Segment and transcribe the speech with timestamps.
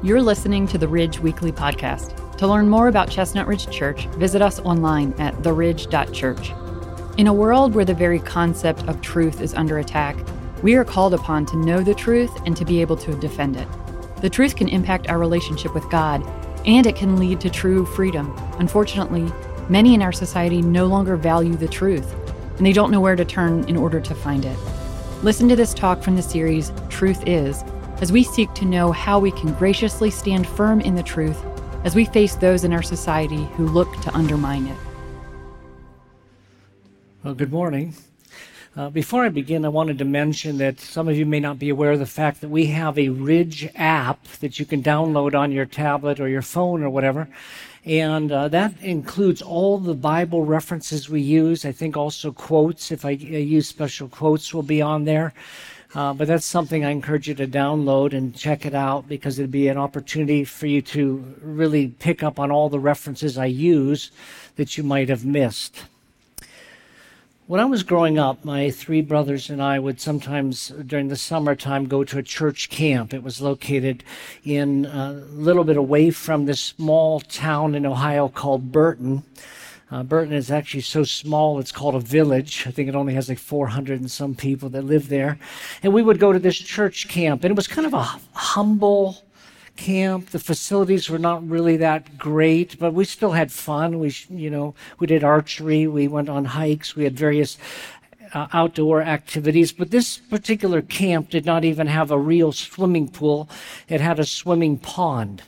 [0.00, 2.36] You're listening to the Ridge Weekly Podcast.
[2.36, 6.52] To learn more about Chestnut Ridge Church, visit us online at theridge.church.
[7.18, 10.16] In a world where the very concept of truth is under attack,
[10.62, 13.66] we are called upon to know the truth and to be able to defend it.
[14.20, 16.24] The truth can impact our relationship with God,
[16.64, 18.32] and it can lead to true freedom.
[18.60, 19.26] Unfortunately,
[19.68, 22.14] many in our society no longer value the truth,
[22.56, 24.58] and they don't know where to turn in order to find it.
[25.24, 27.64] Listen to this talk from the series Truth Is,
[28.00, 31.44] as we seek to know how we can graciously stand firm in the truth
[31.84, 34.76] as we face those in our society who look to undermine it.
[37.24, 37.94] Well, good morning.
[38.76, 41.68] Uh, before I begin, I wanted to mention that some of you may not be
[41.68, 45.50] aware of the fact that we have a Ridge app that you can download on
[45.50, 47.28] your tablet or your phone or whatever.
[47.84, 51.64] And uh, that includes all the Bible references we use.
[51.64, 55.32] I think also quotes, if I use special quotes, will be on there.
[55.94, 59.50] Uh, but that's something I encourage you to download and check it out because it'd
[59.50, 64.10] be an opportunity for you to really pick up on all the references I use
[64.56, 65.84] that you might have missed.
[67.46, 71.86] When I was growing up, my three brothers and I would sometimes, during the summertime,
[71.86, 73.14] go to a church camp.
[73.14, 74.04] It was located
[74.44, 79.22] in uh, a little bit away from this small town in Ohio called Burton.
[79.90, 82.64] Uh, Burton is actually so small, it's called a village.
[82.66, 85.38] I think it only has like 400 and some people that live there.
[85.82, 89.16] And we would go to this church camp, and it was kind of a humble,
[89.78, 90.30] camp.
[90.30, 93.98] The facilities were not really that great, but we still had fun.
[93.98, 95.86] We, you know, we did archery.
[95.86, 96.94] We went on hikes.
[96.94, 97.56] We had various
[98.34, 99.72] uh, outdoor activities.
[99.72, 103.48] But this particular camp did not even have a real swimming pool.
[103.88, 105.42] It had a swimming pond.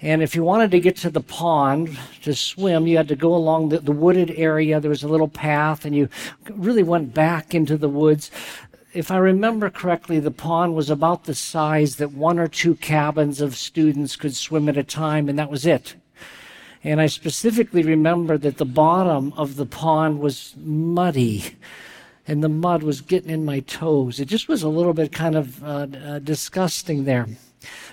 [0.00, 3.34] And if you wanted to get to the pond to swim, you had to go
[3.34, 4.78] along the, the, wooded area.
[4.78, 6.08] There was a little path, and you
[6.48, 8.30] really went back into the woods
[8.94, 13.40] if I remember correctly, the pond was about the size that one or two cabins
[13.40, 15.94] of students could swim at a time, and that was it.
[16.82, 21.56] And I specifically remember that the bottom of the pond was muddy,
[22.26, 24.20] and the mud was getting in my toes.
[24.20, 27.26] It just was a little bit kind of uh, uh, disgusting there.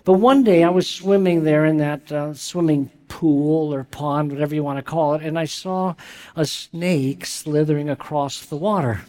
[0.04, 4.56] But one day I was swimming there in that uh, swimming pool or pond, whatever
[4.56, 5.96] you want to call it, and I saw
[6.36, 9.02] a snake slithering across the water.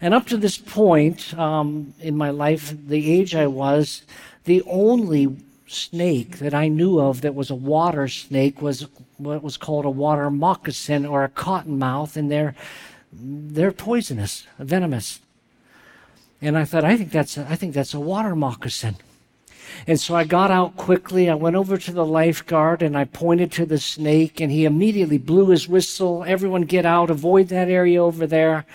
[0.00, 4.02] And up to this point um, in my life, the age I was,
[4.44, 5.36] the only
[5.66, 8.86] snake that I knew of that was a water snake was
[9.16, 12.54] what was called a water moccasin or a cottonmouth, and they're
[13.12, 15.20] they're poisonous, venomous.
[16.40, 18.96] And I thought, I think that's a, I think that's a water moccasin.
[19.86, 21.28] And so I got out quickly.
[21.28, 25.18] I went over to the lifeguard and I pointed to the snake, and he immediately
[25.18, 26.24] blew his whistle.
[26.26, 28.66] Everyone get out, avoid that area over there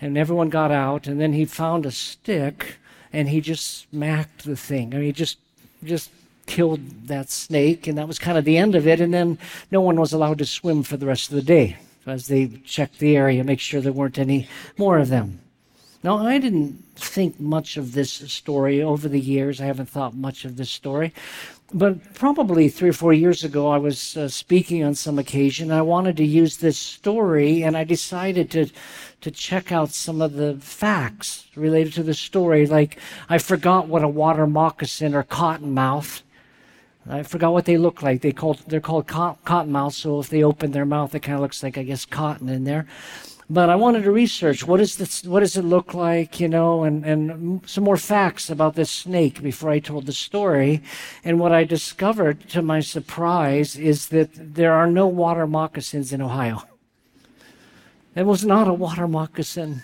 [0.00, 2.76] and everyone got out, and then he found a stick
[3.12, 4.92] and he just smacked the thing.
[4.92, 5.38] I mean, he just
[5.84, 6.10] just
[6.46, 9.00] killed that snake, and that was kind of the end of it.
[9.00, 9.38] And then
[9.70, 11.76] no one was allowed to swim for the rest of the day
[12.06, 14.48] as they checked the area, make sure there weren't any
[14.78, 15.40] more of them.
[16.02, 19.60] Now, I didn't think much of this story over the years.
[19.60, 21.12] I haven't thought much of this story.
[21.72, 25.72] But probably three or four years ago, I was uh, speaking on some occasion.
[25.72, 28.68] I wanted to use this story, and I decided to
[29.22, 32.66] to check out some of the facts related to the story.
[32.66, 36.22] Like I forgot what a water moccasin or cottonmouth.
[37.08, 38.20] I forgot what they look like.
[38.20, 39.94] They called they're called cottonmouth.
[39.94, 42.62] So if they open their mouth, it kind of looks like I guess cotton in
[42.62, 42.86] there.
[43.48, 46.82] But I wanted to research what is this, what does it look like, you know,
[46.82, 50.82] and, and some more facts about this snake before I told the story.
[51.22, 56.20] And what I discovered, to my surprise, is that there are no water moccasins in
[56.20, 56.64] Ohio.
[58.16, 59.82] It was not a water moccasin.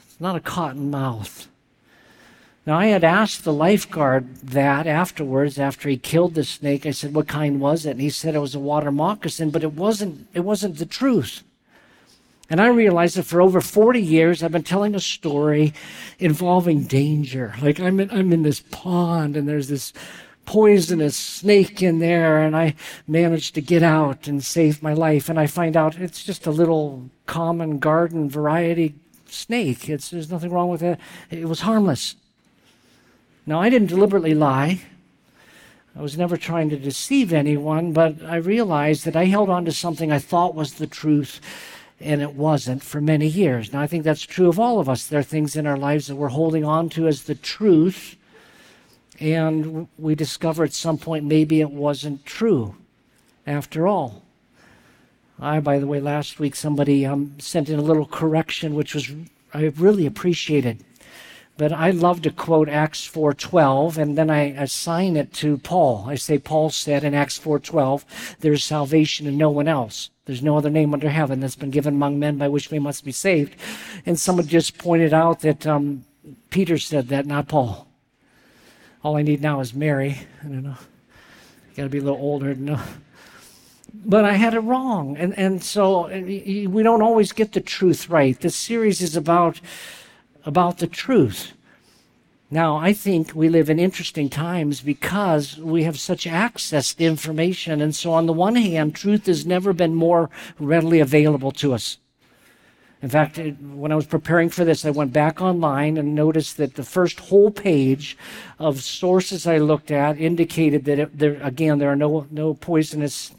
[0.00, 1.46] It's not a cotton mouth.
[2.66, 6.84] Now, I had asked the lifeguard that afterwards, after he killed the snake.
[6.84, 9.62] I said, "What kind was it?" And he said it was a water moccasin, but
[9.62, 10.26] it wasn't.
[10.34, 11.44] It wasn't the truth.
[12.50, 15.74] And I realized that for over 40 years, I've been telling a story
[16.18, 17.54] involving danger.
[17.60, 19.92] Like I'm in, I'm in this pond and there's this
[20.46, 22.74] poisonous snake in there and I
[23.06, 25.28] managed to get out and save my life.
[25.28, 28.94] And I find out it's just a little common garden variety
[29.26, 29.90] snake.
[29.90, 30.98] It's, there's nothing wrong with it.
[31.30, 32.16] It was harmless.
[33.44, 34.80] Now, I didn't deliberately lie.
[35.94, 39.72] I was never trying to deceive anyone, but I realized that I held on to
[39.72, 41.40] something I thought was the truth
[42.00, 43.72] and it wasn't for many years.
[43.72, 45.06] Now, I think that's true of all of us.
[45.06, 48.16] There are things in our lives that we're holding on to as the truth,
[49.18, 52.76] and we discover at some point maybe it wasn't true
[53.46, 54.22] after all.
[55.40, 59.10] I, by the way, last week somebody um, sent in a little correction, which was
[59.54, 60.84] I really appreciated.
[61.58, 66.06] But I love to quote Acts 4:12 and then I assign it to Paul.
[66.08, 68.04] I say Paul said in Acts 4:12,
[68.38, 70.10] there's salvation in no one else.
[70.24, 73.04] There's no other name under heaven that's been given among men by which we must
[73.04, 73.56] be saved.
[74.06, 76.04] And someone just pointed out that um,
[76.50, 77.88] Peter said that, not Paul.
[79.02, 80.18] All I need now is Mary.
[80.40, 80.76] I don't know.
[81.76, 82.56] Got to be a little older.
[83.94, 85.16] But I had it wrong.
[85.16, 88.38] And, and so we don't always get the truth right.
[88.38, 89.60] This series is about
[90.48, 91.52] about the truth.
[92.50, 97.82] Now, I think we live in interesting times because we have such access to information.
[97.82, 101.98] And so, on the one hand, truth has never been more readily available to us.
[103.02, 106.76] In fact, when I was preparing for this, I went back online and noticed that
[106.76, 108.16] the first whole page
[108.58, 113.32] of sources I looked at indicated that, it, there, again, there are no, no poisonous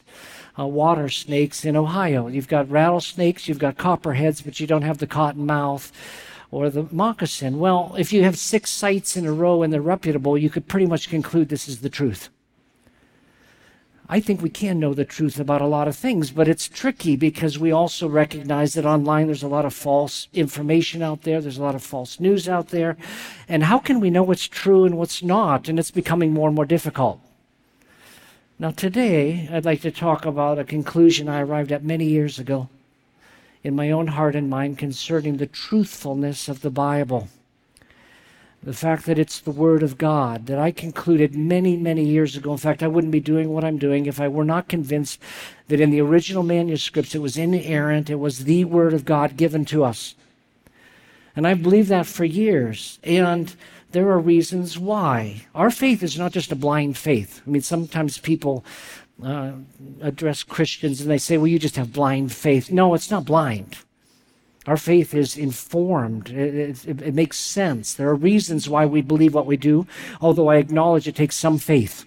[0.60, 2.28] uh, water snakes in Ohio.
[2.28, 5.92] You've got rattlesnakes, you've got copperheads, but you don't have the cottonmouth
[6.51, 7.60] or the moccasin.
[7.60, 10.86] Well, if you have six sites in a row and they're reputable, you could pretty
[10.86, 12.30] much conclude this is the truth.
[14.12, 17.16] I think we can know the truth about a lot of things, but it's tricky
[17.16, 21.60] because we also recognize that online there's a lot of false information out there, there's
[21.60, 22.98] a lot of false news out there.
[23.48, 25.69] And how can we know what's true and what's not?
[25.69, 27.22] And it's becoming more and more difficult.
[28.57, 32.68] Now, today, I'd like to talk about a conclusion I arrived at many years ago
[33.64, 37.28] in my own heart and mind concerning the truthfulness of the Bible.
[38.62, 42.52] The fact that it's the Word of God, that I concluded many, many years ago.
[42.52, 45.22] In fact, I wouldn't be doing what I'm doing if I were not convinced
[45.70, 49.64] that in the original manuscripts it was inerrant, it was the Word of God given
[49.66, 50.16] to us.
[51.36, 53.00] And I've believed that for years.
[53.02, 53.56] And
[53.92, 55.48] there are reasons why.
[55.56, 57.42] Our faith is not just a blind faith.
[57.46, 58.64] I mean, sometimes people
[59.24, 59.51] uh,
[60.01, 62.71] address Christians and they say, well, you just have blind faith.
[62.71, 63.77] No, it's not blind.
[64.66, 66.30] Our faith is informed.
[66.30, 67.94] It, it, it, makes sense.
[67.94, 69.88] There are reasons why we believe what we do,
[70.21, 72.06] although I acknowledge it takes some faith.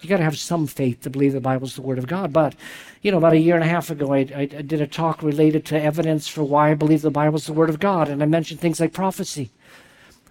[0.00, 2.32] You got to have some faith to believe the Bible is the Word of God.
[2.32, 2.54] But,
[3.02, 5.22] you know, about a year and a half ago, I, I, I did a talk
[5.22, 8.08] related to evidence for why I believe the Bible is the Word of God.
[8.08, 9.50] And I mentioned things like prophecy.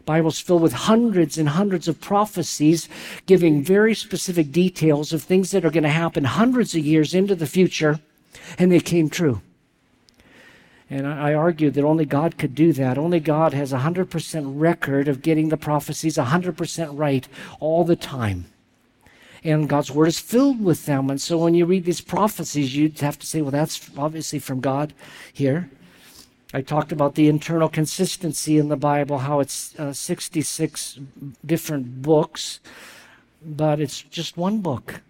[0.07, 2.87] Bible's filled with hundreds and hundreds of prophecies
[3.25, 7.35] giving very specific details of things that are going to happen hundreds of years into
[7.35, 7.99] the future,
[8.57, 9.41] and they came true.
[10.89, 12.97] And I argue that only God could do that.
[12.97, 17.27] Only God has a 100% record of getting the prophecies 100% right
[17.59, 18.45] all the time.
[19.43, 21.09] And God's word is filled with them.
[21.09, 24.61] And so when you read these prophecies, you'd have to say, well, that's obviously from
[24.61, 24.93] God
[25.33, 25.69] here.
[26.53, 30.99] I talked about the internal consistency in the Bible, how it's uh, 66
[31.45, 32.61] different books,
[33.45, 35.01] but it's just one book.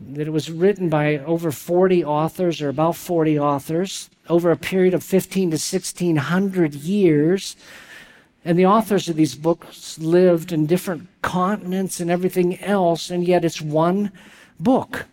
[0.00, 4.94] That it was written by over 40 authors, or about 40 authors, over a period
[4.94, 7.56] of 15 to 1600 years.
[8.44, 13.44] And the authors of these books lived in different continents and everything else, and yet
[13.44, 14.12] it's one
[14.60, 15.06] book.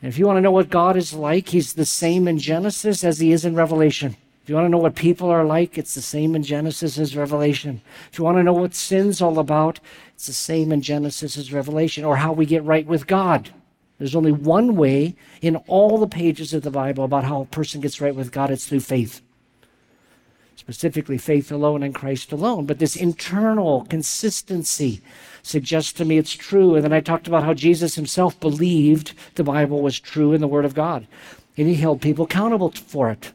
[0.00, 3.02] And if you want to know what God is like, He's the same in Genesis
[3.04, 4.16] as He is in Revelation.
[4.42, 7.14] If you want to know what people are like, it's the same in Genesis as
[7.14, 7.82] Revelation.
[8.10, 9.78] If you want to know what sin's all about,
[10.14, 13.50] it's the same in Genesis as Revelation, or how we get right with God.
[13.98, 17.80] There's only one way in all the pages of the Bible about how a person
[17.80, 19.20] gets right with God it's through faith.
[20.56, 22.64] Specifically, faith alone in Christ alone.
[22.64, 25.02] But this internal consistency
[25.48, 26.74] suggests to me it's true.
[26.74, 30.48] And then I talked about how Jesus himself believed the Bible was true in the
[30.48, 31.06] Word of God.
[31.56, 33.32] And he held people accountable for it.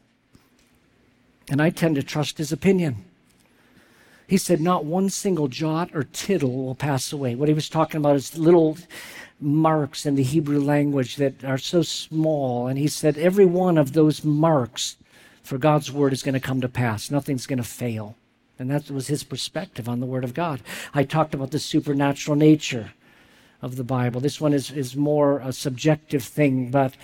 [1.49, 3.03] And I tend to trust his opinion.
[4.27, 7.35] He said, Not one single jot or tittle will pass away.
[7.35, 8.77] What he was talking about is little
[9.41, 12.67] marks in the Hebrew language that are so small.
[12.67, 14.95] And he said, Every one of those marks
[15.43, 17.11] for God's word is going to come to pass.
[17.11, 18.15] Nothing's going to fail.
[18.59, 20.61] And that was his perspective on the Word of God.
[20.93, 22.93] I talked about the supernatural nature
[23.61, 24.21] of the Bible.
[24.21, 26.95] This one is, is more a subjective thing, but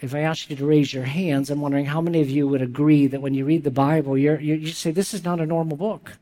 [0.00, 2.62] if I asked you to raise your hands, I'm wondering how many of you would
[2.62, 5.76] agree that when you read the Bible, you you say, This is not a normal
[5.76, 6.18] book.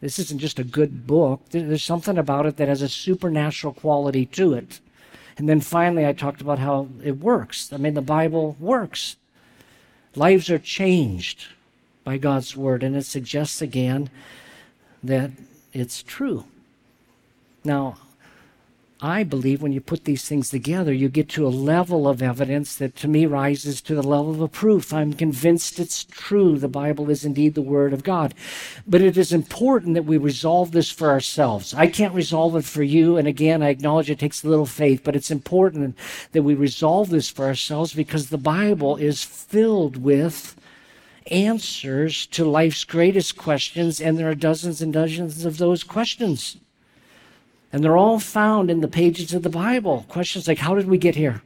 [0.00, 1.40] This isn't just a good book.
[1.48, 4.80] There's something about it that has a supernatural quality to it.
[5.38, 7.72] And then finally, I talked about how it works.
[7.72, 9.16] I mean, the Bible works.
[10.14, 11.46] Lives are changed
[12.04, 14.10] by God's word, and it suggests again
[15.02, 15.30] that
[15.72, 16.44] it's true.
[17.64, 17.96] Now,
[19.00, 22.74] I believe when you put these things together, you get to a level of evidence
[22.76, 24.94] that to me rises to the level of a proof.
[24.94, 26.58] I'm convinced it's true.
[26.58, 28.32] The Bible is indeed the Word of God.
[28.86, 31.74] But it is important that we resolve this for ourselves.
[31.74, 33.18] I can't resolve it for you.
[33.18, 35.98] And again, I acknowledge it takes a little faith, but it's important
[36.32, 40.56] that we resolve this for ourselves because the Bible is filled with
[41.26, 46.56] answers to life's greatest questions, and there are dozens and dozens of those questions.
[47.72, 50.06] And they're all found in the pages of the Bible.
[50.08, 51.42] Questions like, How did we get here?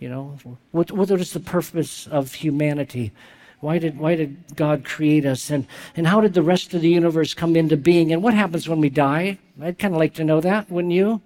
[0.00, 0.38] You know,
[0.72, 3.12] what, what is the purpose of humanity?
[3.60, 5.50] Why did, why did God create us?
[5.50, 8.12] And, and how did the rest of the universe come into being?
[8.12, 9.38] And what happens when we die?
[9.62, 11.22] I'd kind of like to know that, wouldn't you?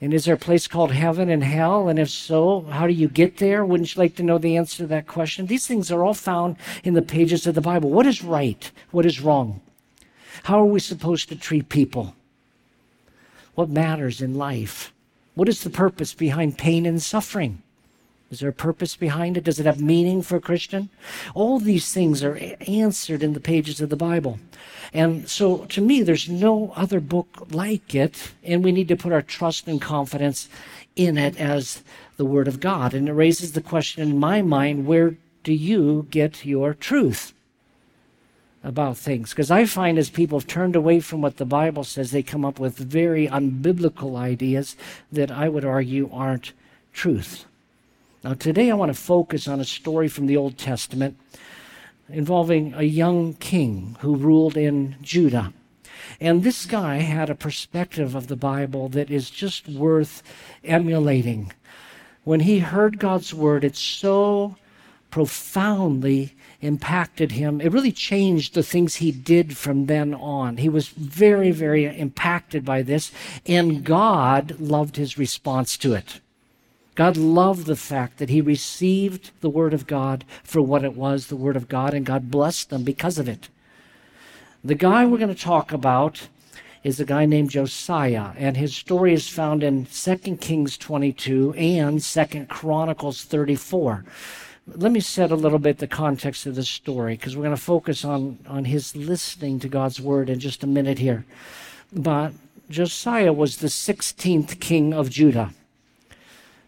[0.00, 1.88] And is there a place called heaven and hell?
[1.88, 3.64] And if so, how do you get there?
[3.64, 5.46] Wouldn't you like to know the answer to that question?
[5.46, 7.90] These things are all found in the pages of the Bible.
[7.90, 8.70] What is right?
[8.90, 9.62] What is wrong?
[10.44, 12.14] How are we supposed to treat people?
[13.54, 14.92] What matters in life?
[15.34, 17.62] What is the purpose behind pain and suffering?
[18.30, 19.44] Is there a purpose behind it?
[19.44, 20.88] Does it have meaning for a Christian?
[21.34, 24.40] All these things are answered in the pages of the Bible.
[24.92, 29.12] And so to me, there's no other book like it, and we need to put
[29.12, 30.48] our trust and confidence
[30.96, 31.82] in it as
[32.16, 32.94] the Word of God.
[32.94, 37.32] And it raises the question in my mind where do you get your truth?
[38.64, 39.30] about things.
[39.30, 42.44] Because I find as people have turned away from what the Bible says, they come
[42.44, 44.76] up with very unbiblical ideas
[45.12, 46.52] that I would argue aren't
[46.92, 47.46] truth.
[48.26, 51.16] Now, today I want to focus on a story from the Old Testament
[52.08, 55.52] involving a young king who ruled in Judah.
[56.20, 60.24] And this guy had a perspective of the Bible that is just worth
[60.64, 61.52] emulating.
[62.24, 64.56] When he heard God's word, it so
[65.12, 67.60] profoundly impacted him.
[67.60, 70.56] It really changed the things he did from then on.
[70.56, 73.12] He was very, very impacted by this,
[73.46, 76.20] and God loved his response to it.
[76.96, 81.26] God loved the fact that he received the Word of God for what it was,
[81.26, 83.48] the Word of God, and God blessed them because of it.
[84.64, 86.28] The guy we're going to talk about
[86.82, 92.00] is a guy named Josiah, and his story is found in 2 Kings 22 and
[92.00, 94.04] 2 Chronicles 34.
[94.68, 97.60] Let me set a little bit the context of this story because we're going to
[97.60, 101.26] focus on, on his listening to God's word in just a minute here.
[101.92, 102.32] But
[102.70, 105.52] Josiah was the 16th king of Judah.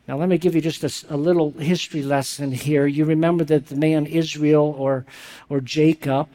[0.08, 2.86] Now, let me give you just a, a, little history lesson here.
[2.86, 5.04] You remember that the man Israel or,
[5.50, 6.28] or Jacob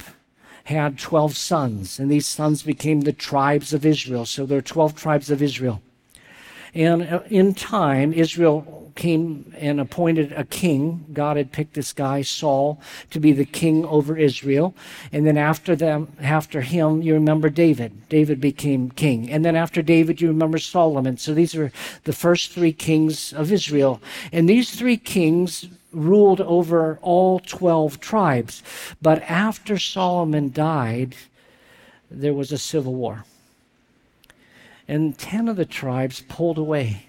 [0.66, 4.28] had 12 sons, and these sons became the tribes of Israel.
[4.28, 5.82] So there are 12 tribes of Israel.
[6.74, 11.06] And uh, in time, Israel came and appointed a king.
[11.14, 14.76] God had picked this guy, Saul, to be the king over Israel.
[15.12, 18.08] And then after them, after him, you remember David.
[18.10, 19.32] David became king.
[19.32, 21.18] And then after David, you remember Solomon.
[21.18, 21.72] So these are
[22.04, 24.02] the first three kings of Israel.
[24.32, 28.64] And these three kings ruled over all 12 tribes.
[29.02, 31.16] But after Solomon died,
[32.10, 33.26] there was a civil war.
[34.88, 37.08] And 10 of the tribes pulled away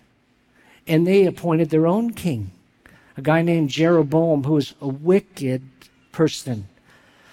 [0.87, 2.51] and they appointed their own king,
[3.17, 5.63] a guy named Jeroboam, who was a wicked
[6.13, 6.69] person.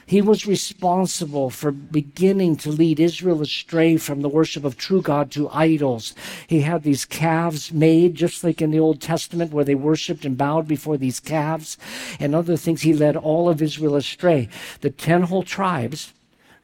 [0.06, 5.32] He was responsible for beginning to lead Israel astray from the worship of true God
[5.32, 6.14] to idols.
[6.48, 10.38] He had these calves made, just like in the Old Testament, where they worshiped and
[10.38, 11.78] bowed before these calves
[12.20, 12.82] and other things.
[12.82, 14.50] He led all of Israel astray.
[14.82, 16.12] The ten whole tribes,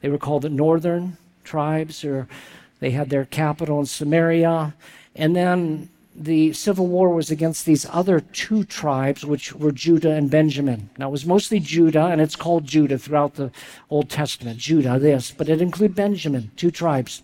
[0.02, 2.28] they were called the northern tribes, or
[2.80, 4.74] they had their capital in Samaria.
[5.14, 10.30] And then the civil war was against these other two tribes, which were Judah and
[10.30, 10.90] Benjamin.
[10.98, 13.52] Now, it was mostly Judah, and it's called Judah throughout the
[13.88, 14.58] Old Testament.
[14.58, 17.22] Judah, this, but it included Benjamin, two tribes.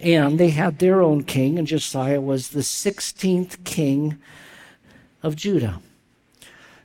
[0.00, 4.18] And they had their own king, and Josiah was the 16th king
[5.22, 5.80] of Judah.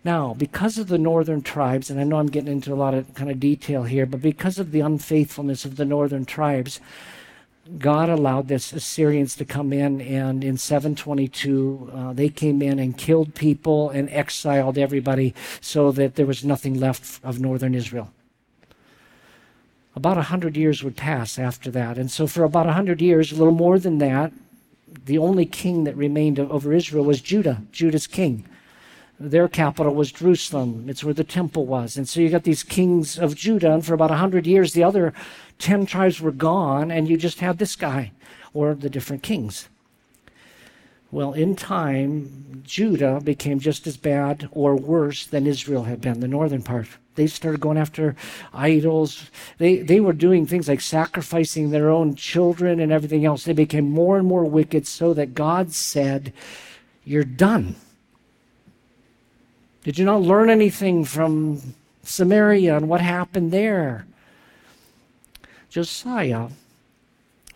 [0.04, 3.14] Now, because of the northern tribes, and I know I'm getting into a lot of
[3.14, 6.82] kind of detail here, but because of the unfaithfulness of the northern tribes,
[7.78, 12.98] God allowed this Assyrians to come in, and in 722, uh, they came in and
[12.98, 18.12] killed people and exiled everybody so that there was nothing left of northern Israel.
[19.96, 21.98] About a hundred years would pass after that.
[21.98, 24.34] And so, for about a hundred years, a little more than that,
[25.06, 28.46] the only king that remained over Israel was Judah, Judah's king.
[29.20, 30.86] Their capital was Jerusalem.
[30.90, 31.98] It's where the temple was.
[31.98, 34.84] And so you got these kings of Judah, and for about a hundred years, the
[34.84, 35.14] other
[35.60, 38.12] 10 tribes were gone, and you just had this guy
[38.54, 39.70] or the different kings.
[41.12, 46.28] Well, in time, Judah became just as bad or worse than Israel had been, the
[46.28, 46.88] northern part.
[47.14, 48.16] They started going after
[48.52, 49.30] idols.
[49.60, 53.44] They, they were doing things like sacrificing their own children and everything else.
[53.44, 56.34] They became more and more wicked so that God said,
[57.06, 57.76] You're done.
[59.84, 64.06] Did you not learn anything from Samaria and what happened there?
[65.70, 66.48] Josiah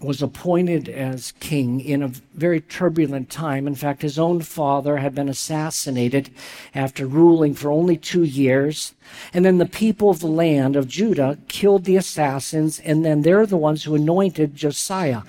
[0.01, 3.65] was appointed as king in a very turbulent time.
[3.65, 6.29] In fact, his own father had been assassinated
[6.75, 8.93] after ruling for only two years.
[9.33, 13.47] And then the people of the land of Judah killed the assassins, and then they're
[13.47, 15.23] the ones who anointed Josiah.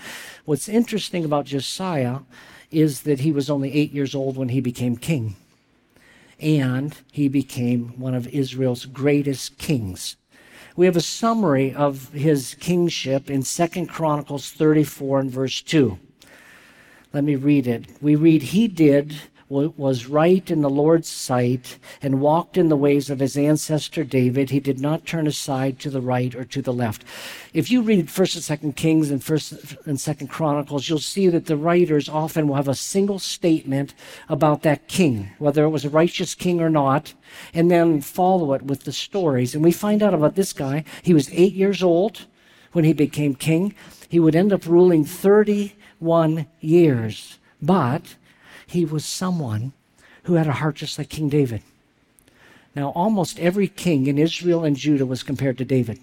[0.45, 2.21] What's interesting about Josiah
[2.71, 5.37] is that he was only eight years old when he became king.
[6.40, 10.16] And he became one of Israel's greatest kings
[10.78, 15.99] we have a summary of his kingship in Second Chronicles 34 and verse 2.
[17.12, 17.87] Let me read it.
[18.00, 19.16] We read, He did
[19.49, 24.50] was right in the Lord's sight and walked in the ways of his ancestor David.
[24.50, 27.02] He did not turn aside to the right or to the left.
[27.55, 29.55] If you read First and Second Kings and First
[29.87, 33.95] and Second Chronicles, you'll see that the writers often will have a single statement
[34.28, 37.14] about that king, whether it was a righteous king or not,
[37.55, 39.55] and then follow it with the stories.
[39.55, 40.85] And we find out about this guy.
[41.02, 42.26] He was eight years old
[42.73, 43.75] when he became king.
[44.09, 47.38] He would end up ruling 31 years.
[47.61, 48.17] But
[48.68, 49.72] he was someone
[50.25, 51.62] who had a heart just like King David.
[52.76, 55.98] Now, almost every king in Israel and Judah was compared to David.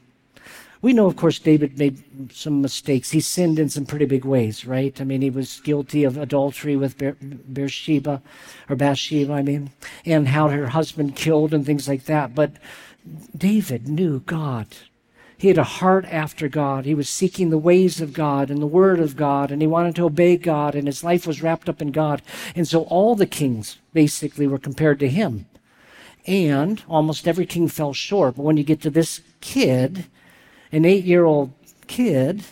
[0.81, 2.03] We know, of course, David made
[2.33, 3.11] some mistakes.
[3.11, 4.99] He sinned in some pretty big ways, right?
[4.99, 8.21] I mean, he was guilty of adultery with Beersheba,
[8.69, 9.71] or Bathsheba, I mean,
[10.05, 12.35] and how her husband killed and things like that.
[12.35, 12.53] But
[13.35, 14.67] David knew God.
[15.37, 16.85] He had a heart after God.
[16.85, 19.95] He was seeking the ways of God and the Word of God, and he wanted
[19.95, 22.21] to obey God, and his life was wrapped up in God.
[22.55, 25.45] And so all the kings basically were compared to him.
[26.25, 28.35] And almost every king fell short.
[28.37, 30.05] But when you get to this kid,
[30.71, 31.51] an eight year old
[31.87, 32.43] kid,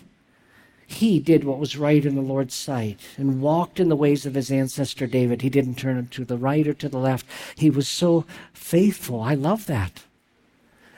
[0.86, 4.36] he did what was right in the Lord's sight and walked in the ways of
[4.36, 5.42] his ancestor David.
[5.42, 7.25] He didn't turn to the right or to the left.
[7.56, 9.22] He was so faithful.
[9.22, 10.04] I love that.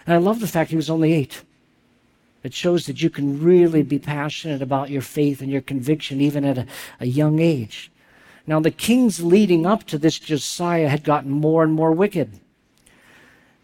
[0.06, 1.44] And I love the fact he was only eight.
[2.46, 6.46] It shows that you can really be passionate about your faith and your conviction even
[6.46, 6.68] at a,
[7.00, 7.92] a young age.
[8.46, 12.40] Now, the kings leading up to this Josiah had gotten more and more wicked.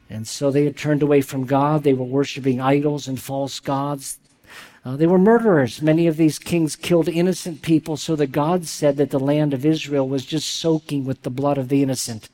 [0.09, 1.83] And so they had turned away from God.
[1.83, 4.17] They were worshiping idols and false gods.
[4.83, 5.83] Uh, they were murderers.
[5.83, 9.63] Many of these kings killed innocent people, so that God said that the land of
[9.63, 12.29] Israel was just soaking with the blood of the innocent.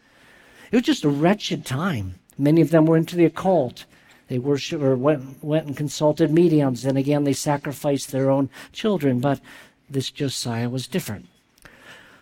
[0.72, 2.16] It was just a wretched time.
[2.38, 3.84] Many of them were into the occult.
[4.28, 9.20] They worship or went, went and consulted mediums, and again they sacrificed their own children.
[9.20, 9.40] But
[9.90, 11.28] this Josiah was different.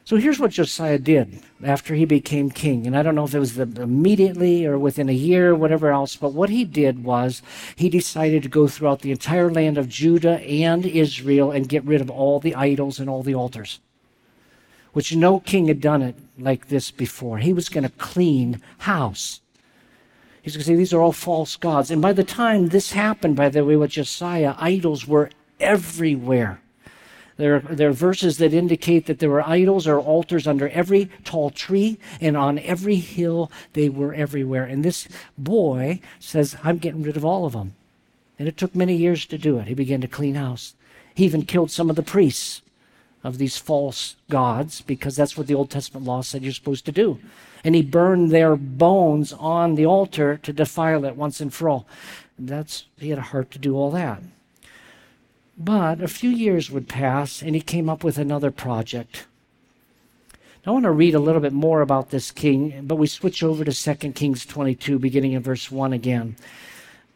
[0.05, 2.85] So here's what Josiah did after he became king.
[2.85, 6.31] And I don't know if it was immediately or within a year whatever else, but
[6.31, 7.41] what he did was
[7.75, 12.01] he decided to go throughout the entire land of Judah and Israel and get rid
[12.01, 13.79] of all the idols and all the altars,
[14.93, 17.39] which no king had done it like this before.
[17.39, 19.41] He was going to clean house.
[20.45, 21.89] He's going to say these are all false gods.
[21.89, 26.61] And by the time this happened, by the way, with Josiah, idols were everywhere.
[27.37, 31.49] There, there are verses that indicate that there were idols or altars under every tall
[31.49, 33.51] tree and on every hill.
[33.73, 34.65] They were everywhere.
[34.65, 37.73] And this boy says, I'm getting rid of all of them.
[38.37, 39.67] And it took many years to do it.
[39.67, 40.75] He began to clean house.
[41.15, 42.61] He even killed some of the priests
[43.23, 46.91] of these false gods because that's what the Old Testament law said you're supposed to
[46.91, 47.19] do
[47.65, 51.87] and he burned their bones on the altar to defile it once and for all.
[52.37, 54.21] That's he had a heart to do all that.
[55.57, 59.25] But a few years would pass, and he came up with another project.
[60.63, 63.41] Now, I want to read a little bit more about this king, but we switch
[63.41, 66.35] over to 2 Kings 22, beginning in verse 1 again.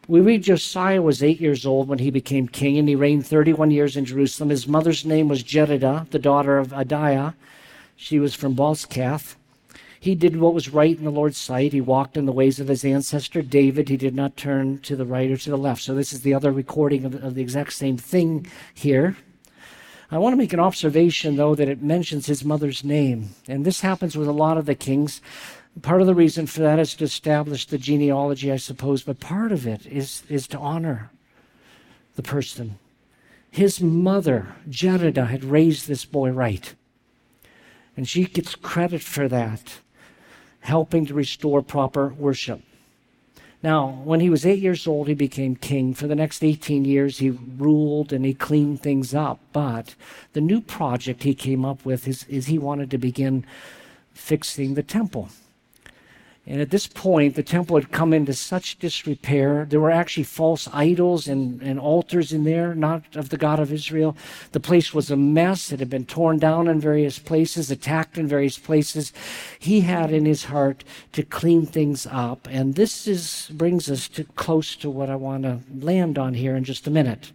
[0.08, 3.70] We read Josiah was eight years old when he became king, and he reigned 31
[3.70, 4.50] years in Jerusalem.
[4.50, 7.34] His mother's name was Jedidah, the daughter of Adaiah.
[7.94, 9.36] She was from Bozkath.
[10.02, 11.74] He did what was right in the Lord's sight.
[11.74, 13.90] He walked in the ways of his ancestor David.
[13.90, 15.82] He did not turn to the right or to the left.
[15.82, 19.18] So, this is the other recording of, of the exact same thing here.
[20.10, 23.34] I want to make an observation, though, that it mentions his mother's name.
[23.46, 25.20] And this happens with a lot of the kings.
[25.82, 29.52] Part of the reason for that is to establish the genealogy, I suppose, but part
[29.52, 31.10] of it is, is to honor
[32.16, 32.78] the person.
[33.50, 36.74] His mother, Jedidah, had raised this boy right.
[37.96, 39.80] And she gets credit for that
[40.60, 42.60] helping to restore proper worship.
[43.62, 45.92] Now, when he was eight years old, he became king.
[45.92, 49.38] For the next 18 years, he ruled and he cleaned things up.
[49.52, 49.94] But
[50.32, 53.44] the new project he came up with is, is he wanted to begin
[54.14, 55.28] fixing the temple.
[56.50, 59.64] And at this point, the temple had come into such disrepair.
[59.70, 63.72] There were actually false idols and, and altars in there, not of the God of
[63.72, 64.16] Israel.
[64.50, 65.70] The place was a mess.
[65.70, 69.12] It had been torn down in various places, attacked in various places.
[69.60, 70.82] He had in his heart
[71.12, 72.48] to clean things up.
[72.50, 76.56] And this is, brings us to close to what I want to land on here
[76.56, 77.30] in just a minute.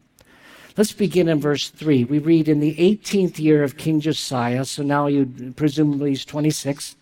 [0.76, 2.04] Let's begin in verse 3.
[2.04, 6.98] We read in the 18th year of King Josiah, so now you presumably he's 26.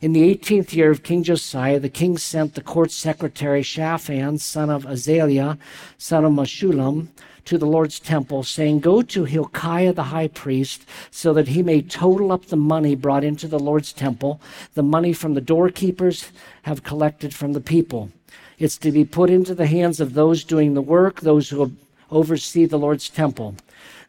[0.00, 4.70] In the 18th year of King Josiah, the king sent the court secretary Shaphan, son
[4.70, 5.58] of Azaliah,
[5.98, 7.08] son of Meshullam,
[7.44, 11.82] to the Lord's temple, saying, Go to Hilkiah the high priest, so that he may
[11.82, 14.40] total up the money brought into the Lord's temple,
[14.72, 16.32] the money from the doorkeepers
[16.62, 18.10] have collected from the people.
[18.58, 21.72] It's to be put into the hands of those doing the work, those who
[22.10, 23.54] oversee the Lord's temple.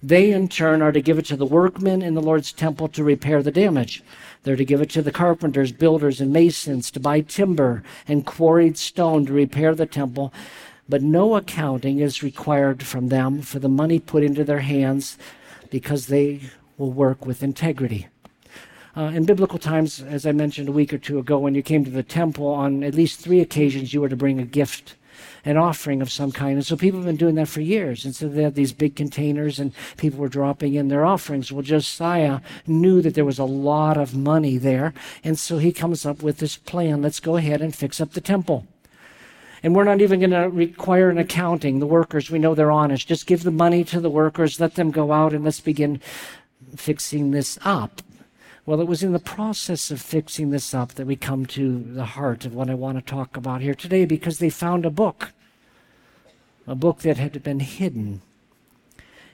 [0.03, 3.03] They, in turn, are to give it to the workmen in the Lord's temple to
[3.03, 4.03] repair the damage.
[4.43, 8.77] They're to give it to the carpenters, builders, and masons to buy timber and quarried
[8.77, 10.33] stone to repair the temple.
[10.89, 15.19] But no accounting is required from them for the money put into their hands
[15.69, 16.41] because they
[16.77, 18.07] will work with integrity.
[18.97, 21.85] Uh, in biblical times, as I mentioned a week or two ago, when you came
[21.85, 24.95] to the temple, on at least three occasions you were to bring a gift
[25.45, 26.55] an offering of some kind.
[26.55, 28.05] And so people have been doing that for years.
[28.05, 31.51] And so they had these big containers and people were dropping in their offerings.
[31.51, 34.93] Well, Josiah knew that there was a lot of money there.
[35.23, 37.01] And so he comes up with this plan.
[37.01, 38.67] Let's go ahead and fix up the temple.
[39.63, 41.79] And we're not even going to require an accounting.
[41.79, 43.07] The workers, we know they're honest.
[43.07, 46.01] Just give the money to the workers, let them go out, and let's begin
[46.75, 48.01] fixing this up.
[48.63, 52.05] Well, it was in the process of fixing this up that we come to the
[52.05, 55.31] heart of what I want to talk about here today because they found a book,
[56.67, 58.21] a book that had been hidden.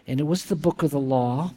[0.08, 1.52] And it was the book of the law.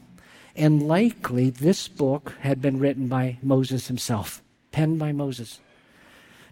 [0.57, 5.61] And likely this book had been written by Moses himself, penned by Moses.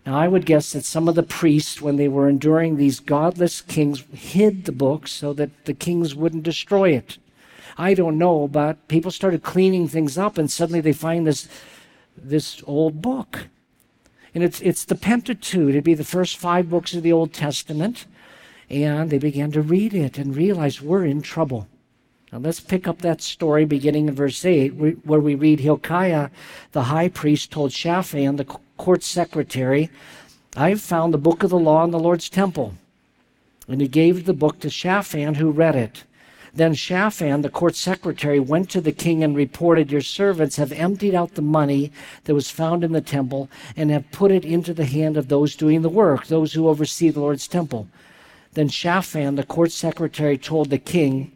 [0.06, 3.60] Now, I would guess that some of the priests, when they were enduring these godless
[3.60, 7.18] kings, hid the book so that the kings wouldn't destroy it.
[7.78, 11.48] I don't know, but people started cleaning things up, and suddenly they find this
[12.16, 13.46] this old book,
[14.34, 15.68] and it's it's the Pentateuch.
[15.68, 18.06] It'd be the first five books of the Old Testament,
[18.68, 21.68] and they began to read it and realize we're in trouble.
[22.32, 24.68] Now let's pick up that story beginning in verse 8,
[25.04, 26.30] where we read Hilkiah,
[26.72, 29.88] the high priest, told Shaphan, the court secretary,
[30.56, 32.74] I've found the book of the law in the Lord's temple.
[33.66, 36.04] And he gave the book to Shaphan, who read it.
[36.58, 41.14] Then Shaphan, the court secretary, went to the king and reported, Your servants have emptied
[41.14, 41.92] out the money
[42.24, 45.54] that was found in the temple and have put it into the hand of those
[45.54, 47.86] doing the work, those who oversee the Lord's temple.
[48.54, 51.30] Then Shaphan, the court secretary, told the king,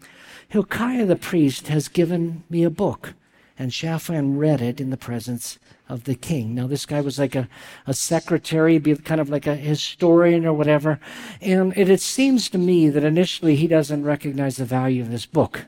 [0.48, 3.14] Hilkiah the priest has given me a book.
[3.56, 5.56] And Shaphan read it in the presence
[5.92, 6.54] of the king.
[6.54, 7.48] Now, this guy was like a,
[7.86, 10.98] a secretary, be kind of like a historian or whatever.
[11.42, 15.26] And it, it seems to me that initially he doesn't recognize the value of this
[15.26, 15.66] book.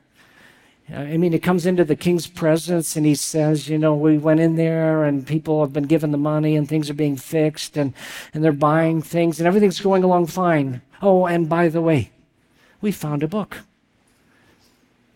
[0.90, 4.16] Uh, I mean, it comes into the king's presence and he says, you know, we
[4.16, 7.76] went in there and people have been given the money and things are being fixed
[7.76, 7.92] and,
[8.32, 10.80] and they're buying things and everything's going along fine.
[11.02, 12.10] Oh, and by the way,
[12.80, 13.58] we found a book.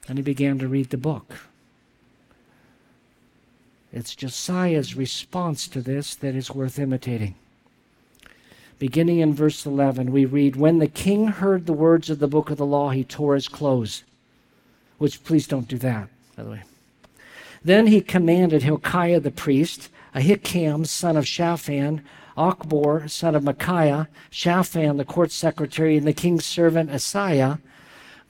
[0.06, 1.47] And he began to read the book.
[3.92, 7.34] It's Josiah's response to this that is worth imitating.
[8.78, 12.50] Beginning in verse 11, we read When the king heard the words of the book
[12.50, 14.04] of the law, he tore his clothes.
[14.98, 16.62] Which, please don't do that, by the way.
[17.64, 22.02] Then he commanded Hilkiah the priest, Ahikam, son of Shaphan,
[22.36, 27.58] Achbor, son of Micaiah, Shaphan, the court secretary, and the king's servant Asaiah,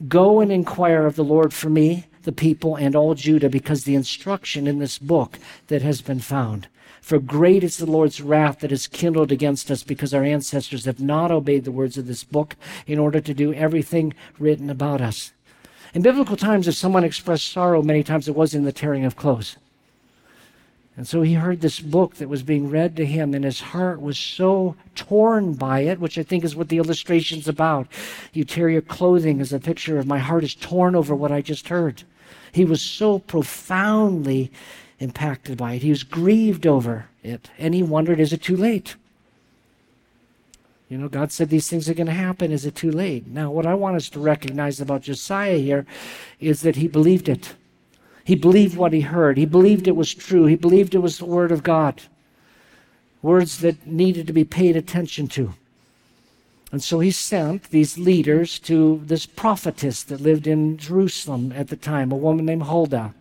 [0.06, 3.94] Go and inquire of the Lord for me the people and all Judah because the
[3.94, 5.38] instruction in this book
[5.68, 6.68] that has been found.
[7.00, 11.00] For great is the Lord's wrath that is kindled against us because our ancestors have
[11.00, 12.54] not obeyed the words of this book
[12.86, 15.32] in order to do everything written about us.
[15.94, 19.16] In biblical times, if someone expressed sorrow, many times it was in the tearing of
[19.16, 19.56] clothes.
[20.98, 24.02] And so he heard this book that was being read to him, and his heart
[24.02, 27.86] was so torn by it, which I think is what the illustration's about.
[28.34, 31.40] You tear your clothing as a picture of my heart is torn over what I
[31.40, 32.02] just heard.
[32.52, 34.50] He was so profoundly
[35.00, 35.82] impacted by it.
[35.82, 37.50] He was grieved over it.
[37.58, 38.96] And he wondered, is it too late?
[40.88, 42.50] You know, God said these things are going to happen.
[42.50, 43.26] Is it too late?
[43.26, 45.86] Now, what I want us to recognize about Josiah here
[46.40, 47.54] is that he believed it.
[48.24, 49.36] He believed what he heard.
[49.36, 50.46] He believed it was true.
[50.46, 52.02] He believed it was the Word of God.
[53.20, 55.54] Words that needed to be paid attention to.
[56.70, 61.76] And so he sent these leaders to this prophetess that lived in Jerusalem at the
[61.76, 63.14] time, a woman named Huldah.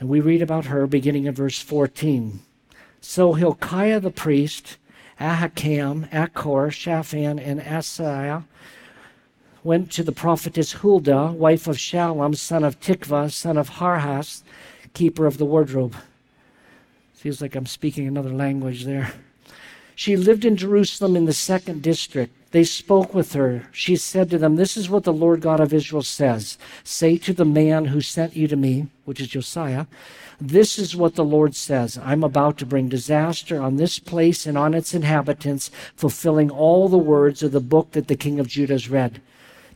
[0.00, 2.40] And we read about her beginning in verse 14.
[3.00, 4.78] So Hilkiah the priest,
[5.20, 8.44] Ahikam, Achbor, Shaphan, and Asaiah
[9.62, 14.42] went to the prophetess Huldah, wife of Shallum, son of Tikvah, son of Harhas,
[14.94, 15.96] keeper of the wardrobe.
[17.14, 19.12] Feels like I'm speaking another language there.
[19.94, 23.68] She lived in Jerusalem in the second district they spoke with her.
[23.72, 27.32] She said to them, This is what the Lord God of Israel says Say to
[27.32, 29.86] the man who sent you to me, which is Josiah,
[30.40, 34.58] this is what the Lord says I'm about to bring disaster on this place and
[34.58, 38.74] on its inhabitants, fulfilling all the words of the book that the king of Judah
[38.74, 39.20] has read.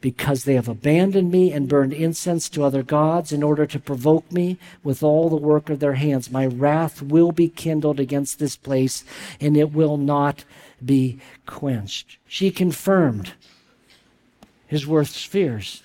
[0.02, 4.30] Because they have abandoned me and burned incense to other gods in order to provoke
[4.32, 8.56] me with all the work of their hands, my wrath will be kindled against this
[8.56, 9.04] place,
[9.40, 10.44] and it will not
[10.84, 12.18] be quenched.
[12.26, 13.32] She confirmed
[14.66, 15.82] his worst fears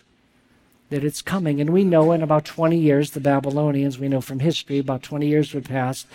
[0.89, 1.60] that it's coming.
[1.60, 5.27] And we know in about 20 years, the Babylonians, we know from history, about 20
[5.27, 6.05] years would pass,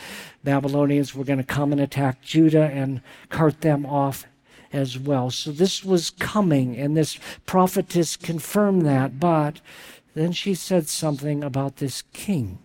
[0.44, 4.26] Babylonians were going to come and attack Judah and cart them off
[4.72, 5.30] as well.
[5.30, 9.18] So this was coming, and this prophetess confirmed that.
[9.18, 9.60] But
[10.14, 12.58] then she said something about this king.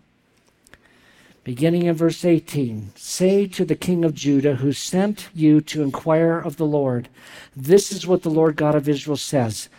[1.46, 6.40] Beginning in verse 18, say to the king of Judah who sent you to inquire
[6.40, 7.08] of the Lord,
[7.56, 9.70] this is what the Lord God of Israel says.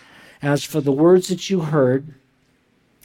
[0.40, 2.14] As for the words that you heard,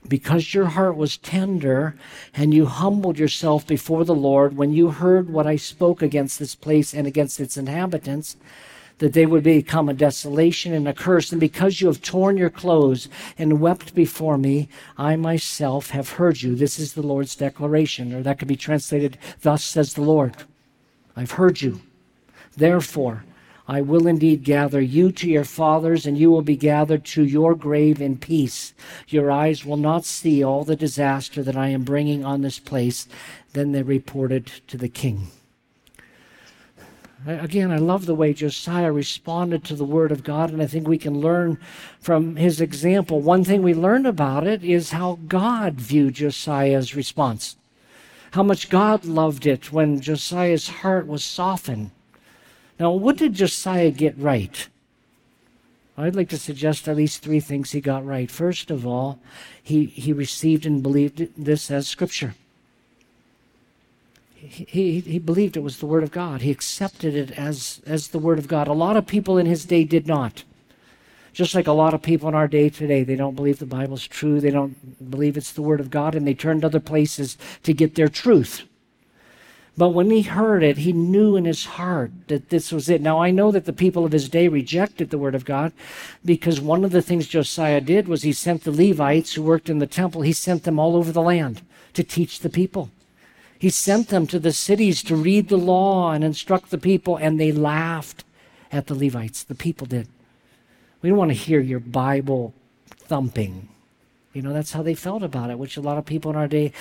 [0.07, 1.95] because your heart was tender
[2.35, 6.53] and you humbled yourself before the Lord when you heard what I spoke against this
[6.53, 8.37] place and against its inhabitants,
[9.01, 11.31] that they would become a desolation and a curse.
[11.31, 16.43] And because you have torn your clothes and wept before me, I myself have heard
[16.43, 16.55] you.
[16.55, 20.35] This is the Lord's declaration, or that could be translated, Thus says the Lord.
[21.15, 21.81] I've heard you.
[22.55, 23.25] Therefore,
[23.67, 27.55] I will indeed gather you to your fathers, and you will be gathered to your
[27.55, 28.75] grave in peace.
[29.07, 33.07] Your eyes will not see all the disaster that I am bringing on this place.
[33.53, 35.29] Then they reported to the king.
[37.27, 40.87] Again, I love the way Josiah responded to the word of God, and I think
[40.87, 41.59] we can learn
[41.99, 43.19] from his example.
[43.19, 47.57] One thing we learned about it is how God viewed Josiah's response,
[48.31, 51.91] how much God loved it when Josiah's heart was softened.
[52.79, 54.67] Now, what did Josiah get right?
[55.95, 58.31] I'd like to suggest at least three things he got right.
[58.31, 59.19] First of all,
[59.61, 62.33] he, he received and believed this as Scripture
[64.47, 66.41] he, he believed it was the Word of God.
[66.41, 68.67] He accepted it as, as the Word of God.
[68.67, 70.43] A lot of people in his day did not.
[71.33, 74.05] Just like a lot of people in our day today, they don't believe the Bible's
[74.05, 74.41] true.
[74.41, 77.73] They don't believe it's the Word of God, and they turn to other places to
[77.73, 78.63] get their truth.
[79.77, 83.01] But when he heard it, he knew in his heart that this was it.
[83.01, 85.71] Now, I know that the people of his day rejected the word of God
[86.25, 89.79] because one of the things Josiah did was he sent the Levites who worked in
[89.79, 91.61] the temple, he sent them all over the land
[91.93, 92.91] to teach the people.
[93.61, 97.39] He sent them to the cities to read the law and instruct the people, and
[97.39, 98.23] they laughed
[98.71, 99.43] at the Levites.
[99.43, 100.07] The people did.
[101.03, 102.55] We don't want to hear your Bible
[102.87, 103.69] thumping.
[104.33, 106.47] You know, that's how they felt about it, which a lot of people in our
[106.47, 106.71] day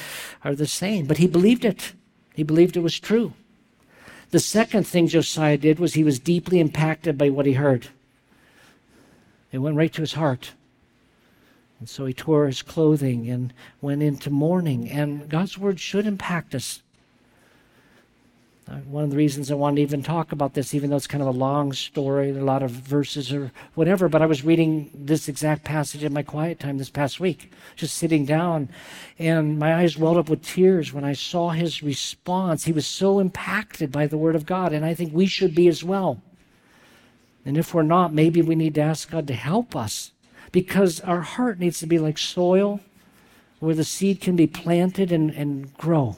[0.43, 1.05] are the same.
[1.05, 1.93] But he believed it,
[2.35, 3.35] he believed it was true.
[4.31, 7.89] The second thing Josiah did was he was deeply impacted by what he heard.
[9.53, 10.53] It went right to his heart.
[11.81, 14.89] And so he tore his clothing and went into mourning.
[14.91, 16.83] And God's word should impact us.
[18.69, 21.09] Uh, one of the reasons I wanted to even talk about this, even though it's
[21.09, 24.91] kind of a long story, a lot of verses or whatever, but I was reading
[24.95, 28.69] this exact passage in my quiet time this past week, just sitting down,
[29.19, 32.65] and my eyes welled up with tears when I saw his response.
[32.65, 35.67] He was so impacted by the Word of God, and I think we should be
[35.67, 36.23] as well.
[37.45, 40.13] And if we're not, maybe we need to ask God to help us
[40.53, 42.81] because our heart needs to be like soil
[43.61, 46.17] where the seed can be planted and, and grow.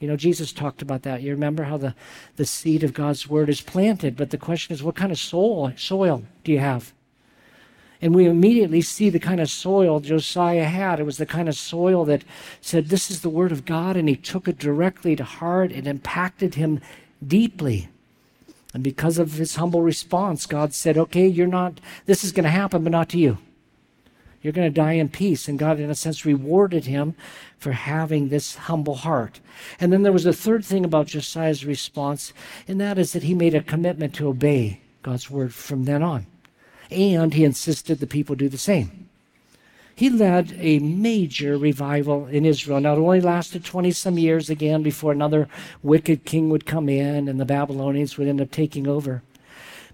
[0.00, 1.22] You know, Jesus talked about that.
[1.22, 1.94] You remember how the,
[2.36, 5.72] the seed of God's word is planted, but the question is, what kind of soil,
[5.76, 6.92] soil do you have?
[8.00, 11.00] And we immediately see the kind of soil Josiah had.
[11.00, 12.22] It was the kind of soil that
[12.60, 15.72] said, This is the word of God, and he took it directly to heart.
[15.72, 16.80] It impacted him
[17.26, 17.88] deeply.
[18.72, 22.50] And because of his humble response, God said, Okay, you're not, this is going to
[22.50, 23.38] happen, but not to you.
[24.42, 25.48] You're going to die in peace.
[25.48, 27.14] And God, in a sense, rewarded him
[27.58, 29.40] for having this humble heart.
[29.80, 32.32] And then there was a third thing about Josiah's response,
[32.66, 36.26] and that is that he made a commitment to obey God's word from then on.
[36.90, 39.08] And he insisted the people do the same.
[39.98, 42.78] He led a major revival in Israel.
[42.78, 45.48] Now, it only lasted 20 some years again before another
[45.82, 49.22] wicked king would come in and the Babylonians would end up taking over.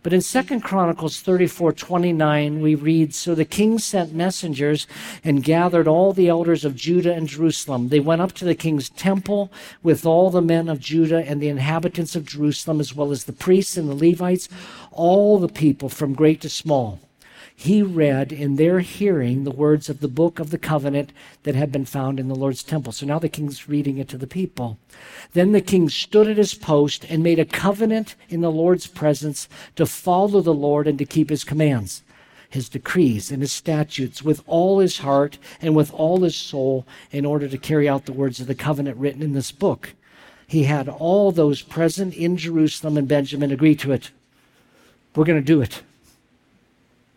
[0.05, 4.87] But in Second Chronicles 34 29, we read So the king sent messengers
[5.25, 7.89] and gathered all the elders of Judah and Jerusalem.
[7.89, 9.51] They went up to the king's temple
[9.83, 13.33] with all the men of Judah and the inhabitants of Jerusalem, as well as the
[13.33, 14.51] priests and the Levites,
[14.93, 17.01] all the people from great to small.
[17.57, 21.13] He read in their hearing the words of the book of the covenant
[21.45, 22.93] that had been found in the Lord's temple.
[22.93, 24.79] So now the king's reading it to the people.
[25.33, 29.49] Then the king stood at his post and made a covenant in the Lord's presence
[29.77, 32.03] to follow the Lord and to keep his commands,
[32.51, 37.25] his decrees, and his statutes with all his heart and with all his soul in
[37.25, 39.95] order to carry out the words of the covenant written in this book.
[40.47, 44.11] He had all those present in Jerusalem and Benjamin agree to it.
[45.15, 45.83] We're going to do it.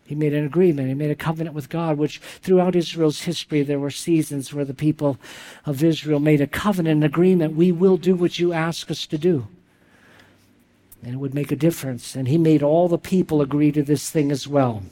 [0.08, 0.88] He made an agreement.
[0.88, 4.72] He made a covenant with God, which throughout Israel's history, there were seasons where the
[4.72, 5.18] people
[5.66, 7.54] of Israel made a covenant, an agreement.
[7.54, 9.48] We will do what you ask us to do.
[11.02, 12.16] And it would make a difference.
[12.16, 14.82] And he made all the people agree to this thing as well.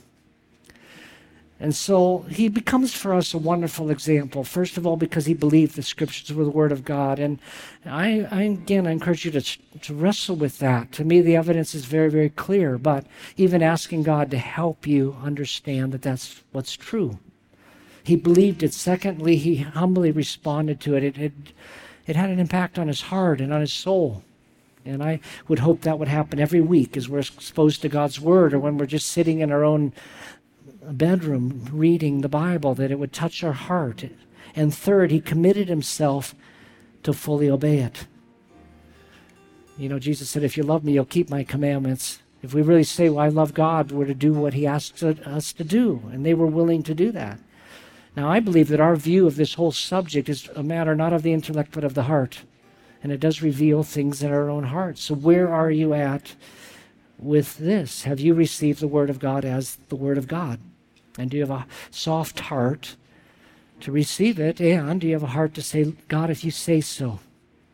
[1.59, 4.43] And so he becomes for us a wonderful example.
[4.43, 7.17] First of all, because he believed the scriptures were the word of God.
[7.17, 7.39] And
[7.83, 10.91] I, I again, I encourage you to, to wrestle with that.
[10.93, 12.77] To me, the evidence is very, very clear.
[12.77, 13.05] But
[13.37, 17.17] even asking God to help you understand that that's what's true.
[18.03, 18.73] He believed it.
[18.73, 21.03] Secondly, he humbly responded to it.
[21.03, 21.33] It, it,
[22.05, 24.23] it had an impact on his heart and on his soul.
[24.85, 28.53] And I would hope that would happen every week as we're exposed to God's Word
[28.53, 29.91] or when we're just sitting in our own
[30.93, 34.05] bedroom reading the Bible, that it would touch our heart.
[34.55, 36.35] And third, he committed himself
[37.03, 38.07] to fully obey it.
[39.77, 42.19] You know, Jesus said, If you love me, you'll keep my commandments.
[42.41, 45.53] If we really say, Well, I love God, we're to do what he asks us
[45.53, 46.01] to do.
[46.11, 47.39] And they were willing to do that.
[48.15, 51.21] Now, I believe that our view of this whole subject is a matter not of
[51.21, 52.43] the intellect, but of the heart.
[53.03, 55.03] And it does reveal things in our own hearts.
[55.03, 56.35] So, where are you at
[57.19, 58.03] with this?
[58.03, 60.59] Have you received the Word of God as the Word of God?
[61.17, 62.95] And do you have a soft heart
[63.79, 64.61] to receive it?
[64.61, 67.19] And do you have a heart to say, God, if you say so,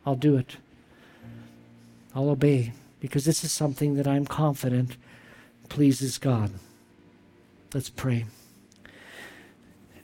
[0.05, 0.57] I'll do it.
[2.15, 2.73] I'll obey.
[2.99, 4.97] Because this is something that I'm confident
[5.69, 6.51] pleases God.
[7.73, 8.25] Let's pray.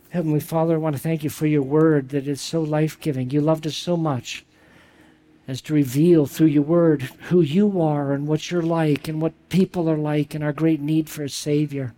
[0.09, 3.29] Heavenly Father, I want to thank you for your word that is so life giving.
[3.29, 4.43] You loved us so much
[5.47, 9.33] as to reveal through your word who you are and what you're like and what
[9.49, 11.93] people are like and our great need for a Savior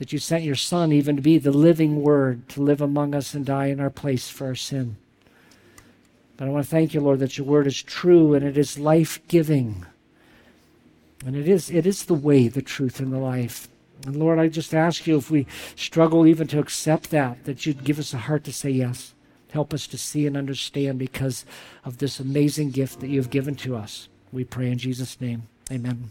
[0.00, 3.34] that you sent your Son even to be the living Word to live among us
[3.34, 4.96] and die in our place for our sin.
[6.38, 8.78] But I want to thank you, Lord, that your Word is true and it is
[8.78, 9.84] life giving.
[11.26, 13.68] And it is, it is the way, the truth, and the life.
[14.06, 17.84] And Lord, I just ask you if we struggle even to accept that, that you'd
[17.84, 19.12] give us a heart to say yes.
[19.52, 21.44] Help us to see and understand because
[21.84, 24.08] of this amazing gift that you've given to us.
[24.32, 25.42] We pray in Jesus' name.
[25.70, 26.10] Amen.